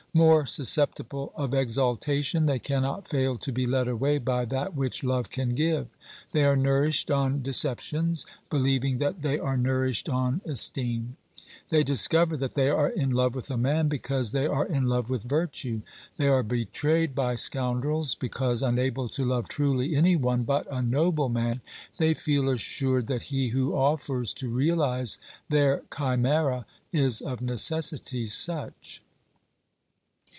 More 0.13 0.45
susceptible 0.45 1.31
of 1.37 1.53
exaltation, 1.53 2.45
they 2.45 2.59
cannot 2.59 3.07
fail 3.07 3.37
to 3.37 3.49
be 3.53 3.65
led 3.65 3.87
away 3.87 4.17
by 4.17 4.43
that 4.43 4.75
which 4.75 5.05
love 5.05 5.29
can 5.29 5.55
give. 5.55 5.87
They 6.33 6.43
are 6.43 6.57
nourished 6.57 7.09
on 7.09 7.39
decep 7.39 7.79
tions, 7.79 8.25
believing 8.49 8.97
that 8.97 9.21
they 9.21 9.39
are 9.39 9.55
nourished 9.55 10.09
on 10.09 10.41
esteem; 10.45 11.15
they 11.69 11.85
discover 11.85 12.35
that 12.35 12.55
they 12.55 12.67
are 12.69 12.89
in 12.89 13.11
love 13.11 13.33
with 13.33 13.49
a 13.49 13.55
man, 13.55 13.87
because 13.87 14.33
they 14.33 14.45
are 14.45 14.65
in 14.65 14.83
love 14.83 15.09
with 15.09 15.23
virtue; 15.23 15.81
they 16.17 16.27
are 16.27 16.43
betrayed 16.43 17.15
by 17.15 17.35
scoundrels, 17.35 18.13
because, 18.13 18.61
unable 18.61 19.07
to 19.07 19.23
love 19.23 19.47
truly 19.47 19.95
any 19.95 20.17
one 20.17 20.43
but 20.43 20.67
a 20.69 20.81
noble 20.81 21.29
man, 21.29 21.61
they 21.99 22.13
feel 22.13 22.49
assured 22.49 23.07
that 23.07 23.21
he 23.23 23.47
who 23.47 23.73
offers 23.77 24.33
to 24.33 24.49
realise 24.49 25.19
their 25.47 25.83
chimera 25.97 26.65
is 26.91 27.21
of 27.21 27.39
necessity 27.41 28.25
such. 28.25 29.01